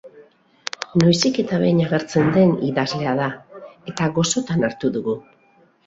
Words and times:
Noizik 1.01 1.37
eta 1.43 1.59
behin 1.65 1.83
agertzen 1.85 2.33
den 2.39 2.55
idazlea 2.71 3.15
da, 3.23 3.31
eta 3.95 4.13
gozotan 4.21 4.69
hartu 4.71 4.97
dugu. 4.99 5.21